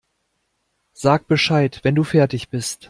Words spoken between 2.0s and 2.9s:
fertig bist.